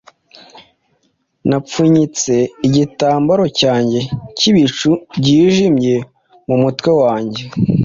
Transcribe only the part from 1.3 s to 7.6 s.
Napfunyitse igitambaro cyanjye cy'ibicu byijimye mu mutwe wanjye,